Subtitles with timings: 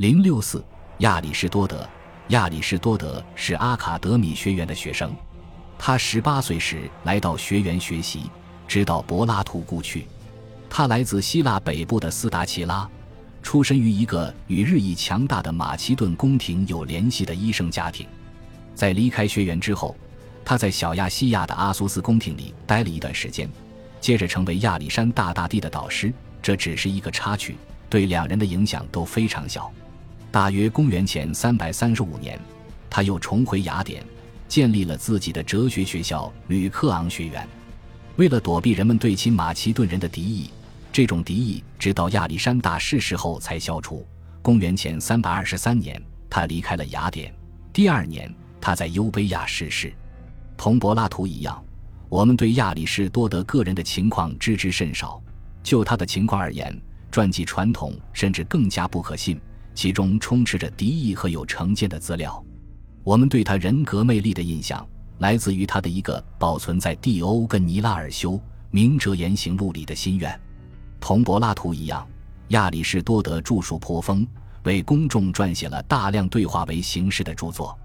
[0.00, 0.64] 零六四，
[1.00, 1.86] 亚里士多德。
[2.28, 5.14] 亚里士多德是阿卡德米学院的学生，
[5.78, 8.30] 他十八岁时来到学园学习，
[8.66, 10.06] 直到柏拉图故去。
[10.70, 12.88] 他来自希腊北部的斯达奇拉，
[13.42, 18.06] 出身于一个与日益强大的马其顿宫廷有联系的医生家庭。
[18.74, 19.94] 在离开学园之后，
[20.42, 23.46] 他在小亚细亚的阿苏斯宫廷里待了一段时间，
[24.00, 26.10] 接着成为亚历山大大帝的导师。
[26.40, 27.58] 这只是一个插曲，
[27.90, 29.70] 对两人的影响都非常小。
[30.32, 32.38] 大约公元前三百三十五年，
[32.88, 34.04] 他又重回雅典，
[34.46, 37.46] 建立了自己的哲学学校吕克昂学院。
[38.14, 40.50] 为了躲避人们对亲马其顿人的敌意，
[40.92, 44.06] 这种敌意直到亚历山大逝世后才消除。
[44.40, 47.34] 公元前三百二十三年，他离开了雅典。
[47.72, 49.92] 第二年，他在优卑亚逝世。
[50.56, 51.60] 同柏拉图一样，
[52.08, 55.20] 我们对亚里士多德个人的情况知之甚少。
[55.62, 59.40] 就他的情况而言，传记传统甚至更加不可信。
[59.74, 62.42] 其中充斥着敌意和有成见的资料。
[63.02, 64.86] 我们对他人格魅力的印象，
[65.18, 68.40] 来自于他的一个保存在蒂欧跟尼拉尔修
[68.70, 70.38] 明哲言行录里的心愿。
[71.00, 72.06] 同柏拉图一样，
[72.48, 74.26] 亚里士多德著述颇丰，
[74.64, 77.76] 为公众撰写了大量对话为形式的著作。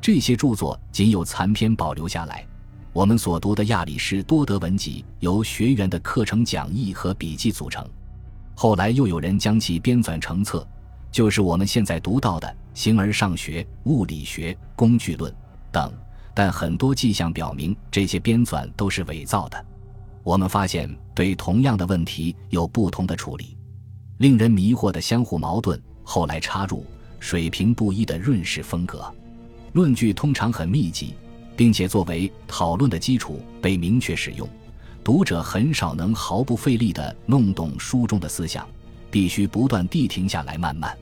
[0.00, 2.46] 这些著作仅有残篇保留下来。
[2.92, 7.84] 我们所读的亚里士多德文集由学员的课程讲义和笔记组成，
[8.54, 10.66] 后来又有人将其编纂成册。
[11.14, 15.30] 就是我们现在读到的《形而上学》《物理学》《工具论》
[15.70, 15.94] 等，
[16.34, 19.64] 但很多迹象表明这些编纂都是伪造的。
[20.24, 23.56] 我们发现对同样的问题有不同的处理，
[24.18, 25.80] 令人迷惑的相互矛盾。
[26.02, 26.84] 后来插入
[27.20, 29.08] 水平不一的润饰风格，
[29.72, 31.14] 论据通常很密集，
[31.54, 34.48] 并且作为讨论的基础被明确使用。
[35.04, 38.66] 读者很少能毫不费力地弄懂书中的思想，
[39.12, 40.92] 必须不断地停下来慢慢。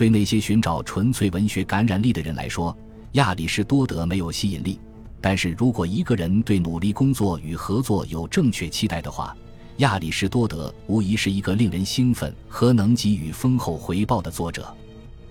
[0.00, 2.74] 对那些寻找纯粹文学感染力的人来说，
[3.12, 4.80] 亚里士多德没有吸引力。
[5.20, 9.36] 但是如果一个人对努力工作与合作有正确期待的话，
[9.76, 14.74] 亚里士多德无疑是一个令人兴奋和能给予丰厚回报的作者。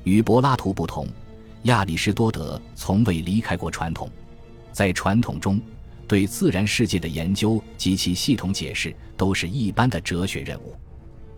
[0.04, 1.08] 与柏拉图不同，
[1.64, 4.08] 亚里士多德从未离开过传统。
[4.72, 5.60] 在传统中，
[6.08, 10.76] 对自然世界的研究及其系统解释都是一般的哲学任务。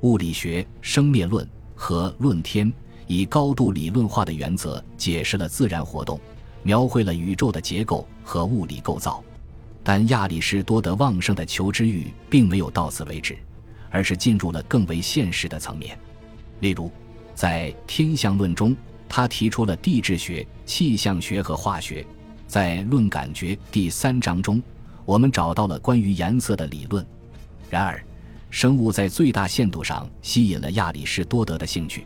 [0.01, 2.69] 物理学、生灭论和论天。
[3.11, 6.17] 以高度理论化的原则解释了自然活动，
[6.63, 9.21] 描绘了宇宙的结构和物理构造。
[9.83, 13.37] 但亚里士多德旺盛的求知欲并没有到此为止，
[13.89, 15.99] 而是进入了更为现实的层面。
[16.61, 16.89] 例如，
[17.35, 18.73] 在天象论中，
[19.09, 22.05] 他提出了地质学、气象学和化学；
[22.47, 24.63] 在论感觉第三章中，
[25.03, 27.05] 我们找到了关于颜色的理论。
[27.69, 28.01] 然而，
[28.49, 32.01] 生物在最大限度上吸引了亚里士多德的兴趣。《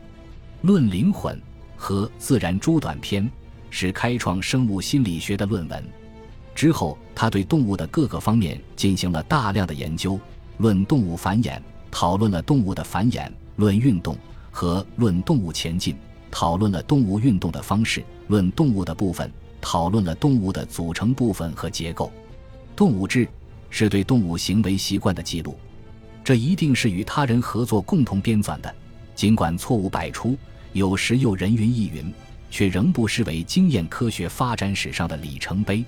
[0.65, 1.37] 论灵魂》
[1.77, 3.29] 和《自然》诸短篇
[3.69, 5.83] 是开创生物心理学的论文。
[6.55, 10.13] 之后，他对动物的各个方面进行了大量的研究，
[10.57, 11.57] 《论动物繁衍》
[11.91, 13.27] 讨论了动物的繁衍，
[13.57, 14.15] 《论运动》
[14.49, 15.93] 和《论动物前进》
[16.31, 19.29] 讨论了动物运动的方式，《论动物的部分》
[19.61, 22.07] 讨论了动物的组成部分和结构，
[22.75, 23.23] 《动物志》
[23.69, 25.55] 是对动物行为习惯的记录。
[26.23, 28.75] 这一定是与他人合作共同编纂的，
[29.13, 30.35] 尽管错误百出。
[30.75, 32.13] 有时又人云亦云，
[32.51, 35.85] 却仍不失为经验科学发展史上的里程碑。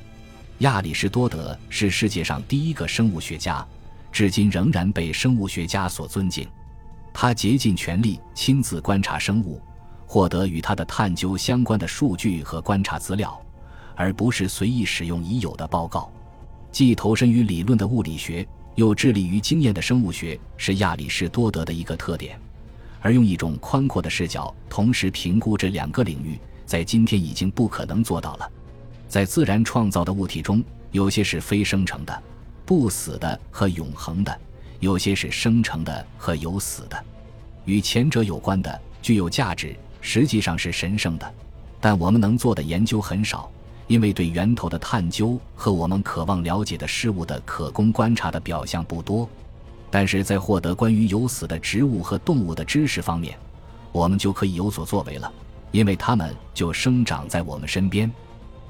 [0.59, 3.67] 亚里士多德是世界上第一个生物学家，
[4.13, 6.47] 至今仍然被生物学家所尊敬。
[7.13, 9.61] 他竭尽全力亲自观察生物，
[10.05, 13.37] 获得与他的探究相关的数据和观察资料，
[13.93, 16.09] 而不是随意使用已有的报告。
[16.71, 22.39] 既投身于理论的物理学，又致力于经验的生物学，是亚里士多德的一个特点。
[23.01, 28.51] 而用一种宽阔的视角同时评估这两个领域，在今天已经不可能做到了。
[29.07, 32.23] 在自然创造的物体中，有些是非生成的、
[32.65, 34.33] 不死的和永恒的；
[34.79, 37.05] 有些是生成的和有死的。
[37.65, 41.33] 与前者有关的、具有价值，实际上是神圣的。
[41.79, 43.49] 但我们能做的研究很少，
[43.87, 49.29] 因为对源头的探究和我们渴望了解的事物的可供观察的表象不多。
[49.89, 53.37] 但是在获得关于有死的植物和动物的知识方面，
[53.91, 55.31] 我们就可以有所作为了，
[55.71, 58.11] 因为它们就生长在我们身边。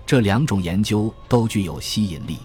[0.06, 2.38] 这两种研究都具有吸引力，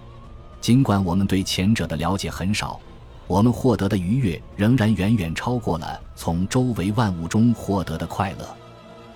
[0.61, 2.81] 尽管我们对前者的了解很少，
[3.29, 8.57] 我们获得的愉悦仍然远远超过了从周围万物中获得的快乐，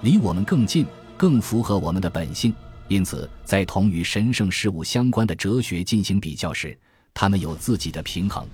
[0.02, 0.86] 离我们更近，
[1.16, 2.54] 更符合我们的本性。
[2.88, 6.78] 因此，在同与神圣事物相关的哲学进行比较时，
[7.12, 8.46] 它们有自己的平衡。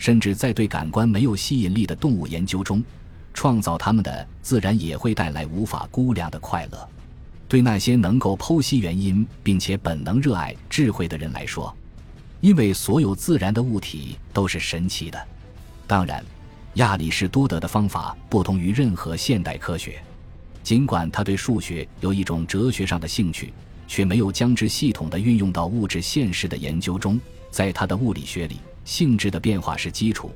[0.00, 2.82] 甚至在对感官没有吸引力的动物研究中，
[3.34, 6.88] 创造它们的自然也会带来无法估量的快乐。
[7.46, 11.76] 对那些能够剖析原因并且本能热爱智慧的人来说，
[12.40, 15.22] 因为所有自然的物体都是神奇的。
[15.86, 16.24] 当然，
[16.74, 20.00] 亚里士多德的方法不同于任何现代科学。
[20.62, 23.52] 尽管他对数学有一种哲学上的兴趣，
[23.86, 27.20] 却没有将之系统地运用到物质现实的研究中。
[27.50, 30.30] 在他的物理学里，性质的变化是基础，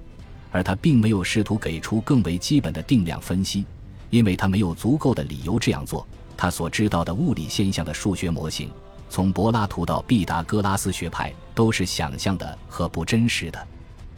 [0.51, 3.65] 而他并没有试图给出更为基本的定量分析，
[4.11, 6.07] 因为他没有足够的理由这样做。
[6.37, 8.71] 他所知道的物理现象的数学模型，
[9.09, 13.69] 从柏拉图到毕达哥拉斯学派，都是想象的和不真实的。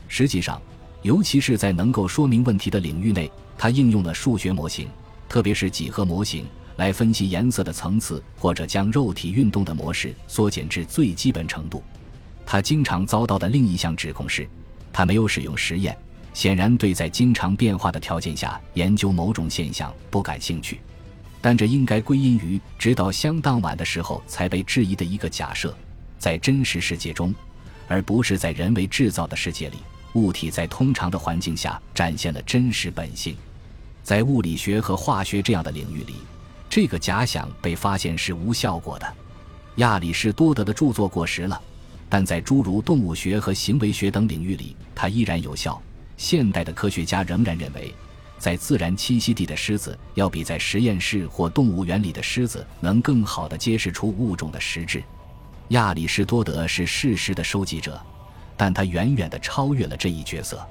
[0.09, 0.61] 实际上，
[1.03, 4.89] 尤其是在能够说明问题的领域内，他应用了数学模型。
[5.29, 6.47] 特别是几何模型
[6.77, 11.83] 来分析颜色的层次，或者将肉体运动的模式缩减至最基本程度。
[12.47, 14.49] 他经常遭到的另一项指控是，
[14.93, 15.95] 他没有使用实验，
[16.33, 20.81] 显然对在经常变化的条件下研究某种现象不感兴趣。
[21.43, 25.77] 但这应该归因于直到相当晚的时候才被质疑的一个假设：
[26.19, 27.35] 在真实世界中，
[27.89, 29.79] 而不是在人为制造的世界里，
[30.15, 33.37] 物体在通常的环境下展现了真实本性。
[34.03, 36.15] 在物理学和化学这样的领域里，
[36.71, 39.15] 这个假想被发现是无效果的。
[39.77, 41.61] 亚里士多德的著作过时了，
[42.09, 45.81] 但在诸如动物学和行为学等领域里，它依然有效。
[46.17, 47.95] 现代的科学家仍然认为，
[48.39, 55.03] 在自然栖息地的狮子要比在实验室或动物园里的狮子能更好地揭示出物种的实质。
[55.71, 58.01] 亚里士多德是事实的收集者，
[58.57, 60.65] 但他远远地超越了这一角色。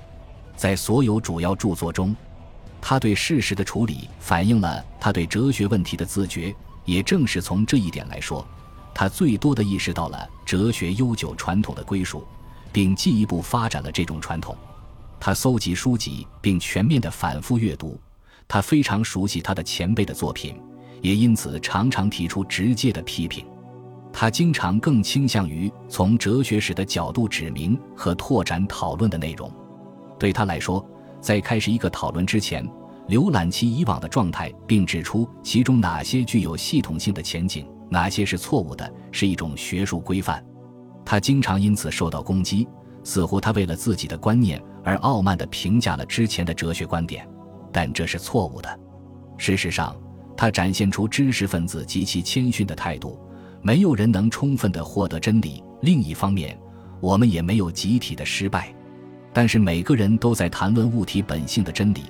[0.55, 2.15] 在所有主要著作中。
[2.88, 6.55] 他对事实的处理反映了他对哲学问题的自觉，
[6.85, 8.47] 也正是从这一点来说，
[8.95, 12.25] 他最多的意识到了哲学悠久传统的归属，
[12.71, 14.57] 并进一步发展了这种传统。
[15.19, 18.00] 他搜集书籍并全面的反复阅读，
[18.47, 20.59] 他非常熟悉他的前辈的作品，
[21.01, 23.45] 也因此常常提出直接的批评。
[24.13, 29.51] 他经常更倾向于从哲学史的角度指明和拓展讨论的内容。
[30.18, 30.83] 对他来说。
[31.21, 32.63] 在开始一个讨论之前，
[33.09, 40.43] 浏览其以往的状态，并指出其中哪些具有系统性的前景，哪些是错误的，是一种学术规范。
[41.05, 42.67] 他经常因此受到攻击，
[43.03, 47.27] 似乎他为了自己的观念而傲慢地评价了之前的哲学观点，
[47.71, 48.79] 但这是错误的。
[49.37, 49.95] 事实上，
[50.35, 53.19] 他展现出知识分子极其谦逊的态度。
[53.61, 55.63] 没有人能充分地获得真理。
[55.81, 56.55] 另一方面，
[57.01, 58.71] 我们也没有集体的失败。
[59.33, 62.03] 但是每个人都在谈论物体本性的真理，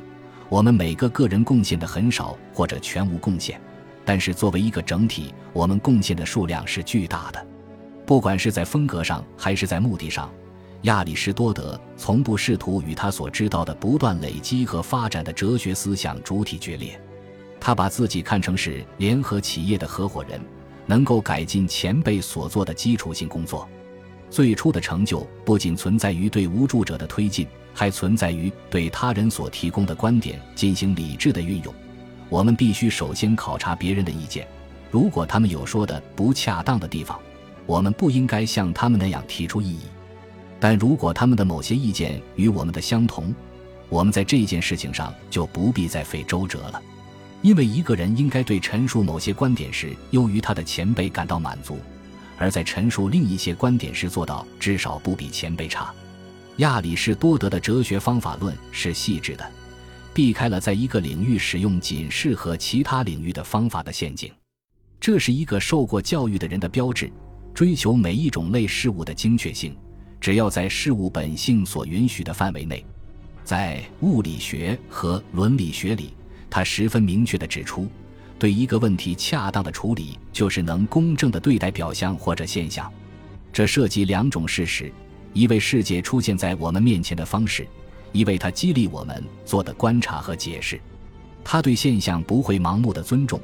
[0.49, 3.59] 我们每个个人贡献的很少或者全无贡献，
[4.05, 7.45] 但是作为一个整体，我们贡献的数量是巨大的。
[8.05, 10.31] 不管是在风格上还是在目的上，
[10.83, 17.01] 亚里士多德从不试图与他所知道的不断累积和发展的哲学思想主体决裂。
[17.59, 20.39] 他把自己看成是联合企业的合伙人，
[20.85, 23.67] 能够改进前辈所做的基础性工作。
[24.29, 31.73] 最初的成就不仅存在于对无助者的推进，还存在于对他人所提供的观点进行理智的运用。
[32.29, 34.47] 我们必须首先考察别人的意见，
[34.91, 37.19] 如果他们有说的不恰当的地方，
[37.65, 39.83] 我们不应该像他们那样提出异议；
[40.59, 43.33] 但如果他们的某些意见与我们的相同，
[43.89, 46.81] 我们在这件事情上就不必再费周折了。
[47.41, 51.77] 因为一个人应该对陈述某些观点时优于他的前辈感到满足。
[52.37, 55.93] 而在陈述另一些观点时，做到至少不比前辈差。
[56.57, 59.49] 亚里士多德的哲学方法论是细致的，
[60.15, 64.31] 避开了在一个领域使用仅适合其他领域的方法的陷阱。
[64.97, 67.11] 这是一个受过教育的人的标志：
[67.53, 69.75] 追求每一种类事物的精确性，
[70.21, 72.85] 只要在事物本性所允许的范围内。
[73.43, 76.13] 在物理学和伦理学里，
[76.49, 77.89] 他十分明确地指出。
[78.39, 82.89] 对一个问题恰当的处理，就是能公正的对待表象或者现象。
[83.51, 84.89] 这涉及两种事实：
[85.33, 87.67] 一为世界出现在我们面前的方式，
[88.15, 90.79] 一为他激励我们做的观察和解释。
[91.43, 93.37] 他对现象不会盲目的尊重，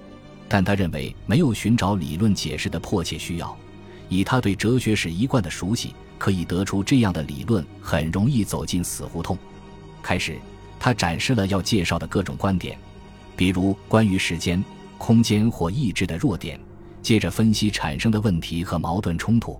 [0.47, 3.53] 但他认为没有寻找理论解释的迫切需要。
[4.07, 9.37] 以他对哲学史一贯的熟悉，可以得出这样的理论很容易走进死胡同。
[10.01, 10.39] 开始，
[10.79, 12.77] 他展示了要介绍的各种观点，
[13.35, 14.63] 比如关于时间。
[14.97, 16.59] 空间或意志的弱点，
[17.01, 19.59] 接着分析产生的问题和矛盾冲突。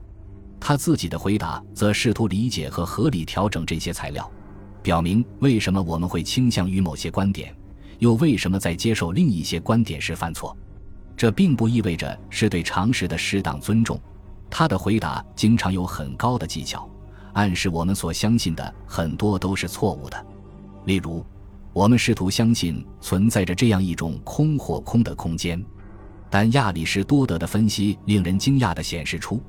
[0.59, 4.29] 他自己的回答则试图理解和合理调整这些材料，
[4.81, 7.55] 表明为什么我们会倾向于某些观点，
[7.99, 10.55] 又为什么在接受另一些观点时犯错。
[11.15, 13.99] 这并不意味着是对常识的适当尊重。
[14.49, 16.89] 他的回答经常有很高的技巧，
[17.33, 20.25] 暗示我们所相信的很多都是错误的。
[20.85, 21.23] 例如，
[21.73, 25.63] 我们试图相信存在着这样一种空或空的空间，
[26.29, 29.41] 但亚里士多德的分析令人惊讶地显示出，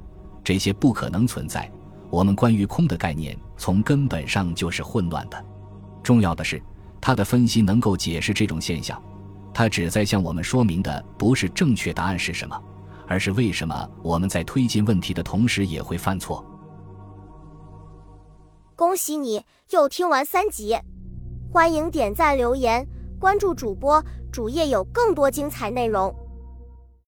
[0.45, 1.69] 这些不可能存在。
[2.13, 5.45] 我们关于空的概念从根本上就是混乱的。
[6.03, 6.63] 重要的是，
[7.01, 9.03] 他的分析能够解释这种现象。
[9.55, 12.63] 他旨在向我们说明的不是正确答案是什么，
[13.09, 16.45] 而是为什么我们在推进问题的同时也会犯错。
[18.77, 20.77] 恭喜你又听完三集。
[21.51, 22.87] 欢迎点赞、留言、
[23.19, 26.15] 关注主播，主页有更多精彩内容。